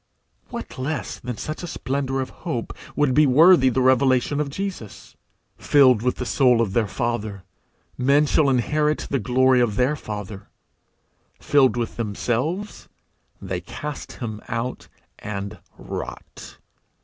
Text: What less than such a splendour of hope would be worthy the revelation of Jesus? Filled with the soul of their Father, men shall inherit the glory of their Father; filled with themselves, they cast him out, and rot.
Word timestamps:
What 0.49 0.79
less 0.79 1.19
than 1.19 1.37
such 1.37 1.61
a 1.61 1.67
splendour 1.67 2.21
of 2.21 2.31
hope 2.41 2.73
would 2.95 3.13
be 3.13 3.27
worthy 3.27 3.69
the 3.69 3.83
revelation 3.83 4.39
of 4.39 4.49
Jesus? 4.49 5.15
Filled 5.59 6.01
with 6.01 6.15
the 6.15 6.25
soul 6.25 6.59
of 6.59 6.73
their 6.73 6.87
Father, 6.87 7.43
men 7.99 8.25
shall 8.25 8.49
inherit 8.49 9.05
the 9.11 9.19
glory 9.19 9.61
of 9.61 9.75
their 9.75 9.95
Father; 9.95 10.49
filled 11.39 11.77
with 11.77 11.97
themselves, 11.97 12.89
they 13.39 13.61
cast 13.61 14.13
him 14.13 14.41
out, 14.47 14.87
and 15.19 15.59
rot. 15.77 16.57